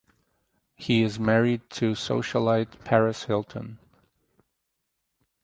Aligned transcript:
He 0.73 1.03
is 1.03 1.19
married 1.19 1.69
to 1.73 1.91
socialite 1.91 2.83
Paris 2.83 3.25
Hilton. 3.25 3.77